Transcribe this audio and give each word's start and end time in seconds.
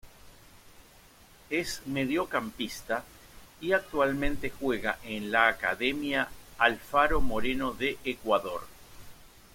Es 1.51 1.85
mediocampista 1.85 3.03
y 3.59 3.73
actualmente 3.73 4.49
juega 4.49 4.97
en 5.03 5.29
la 5.31 5.47
Academia 5.47 6.27
Alfaro 6.57 7.21
Moreno 7.21 7.73
de 7.73 7.99
Ecuador. 8.03 8.63